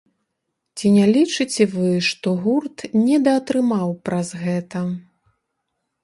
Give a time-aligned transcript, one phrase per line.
[0.79, 4.81] Ці не лічыце вы, што гурт недаатрымаў праз гэта?